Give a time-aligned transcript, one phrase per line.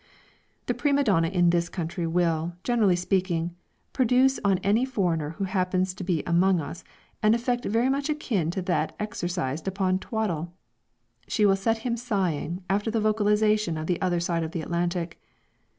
[0.65, 3.53] The prima donna in this country will, generally speaking,
[3.93, 6.83] produce on any foreigner who happens to be among us,
[7.21, 10.53] an effect very much akin to that exercised upon Twaddle.
[11.27, 15.21] She will set him sighing after the vocalization of the other side of the Atlantic.